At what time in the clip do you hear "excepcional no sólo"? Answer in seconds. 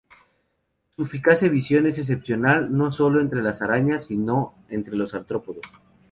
1.99-3.21